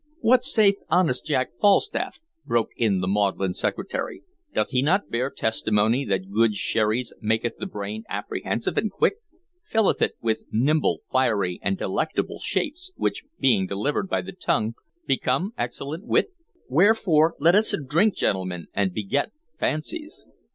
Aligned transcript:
"What 0.19 0.43
saith 0.43 0.77
honest 0.89 1.27
Jack 1.27 1.51
Falstaff?" 1.61 2.17
broke 2.43 2.69
in 2.75 3.01
the 3.01 3.07
maudlin 3.07 3.53
Secretary. 3.53 4.23
"Doth 4.51 4.71
he 4.71 4.81
not 4.81 5.11
bear 5.11 5.29
testimony 5.29 6.05
that 6.05 6.31
good 6.31 6.55
sherris 6.55 7.13
maketh 7.21 7.57
the 7.59 7.67
brain 7.67 8.03
apprehensive 8.09 8.79
and 8.79 8.89
quick; 8.89 9.17
filleth 9.63 10.01
it 10.01 10.13
with 10.19 10.45
nimble, 10.51 11.01
fiery, 11.11 11.59
and 11.61 11.77
delectable 11.77 12.39
shapes, 12.39 12.91
which 12.95 13.25
being 13.39 13.67
delivered 13.67 14.09
by 14.09 14.23
the 14.23 14.31
tongue 14.33 14.73
become 15.05 15.53
excellent 15.55 16.03
wit? 16.03 16.33
Wherefore 16.67 17.35
let 17.39 17.53
us 17.53 17.75
drink, 17.87 18.15
gentlemen, 18.15 18.69
and 18.73 18.95
beget 18.95 19.31
fancies." 19.59 20.25